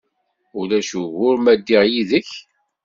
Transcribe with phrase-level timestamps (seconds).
[0.59, 2.29] Ulac ugur ma ddiɣ yid-k?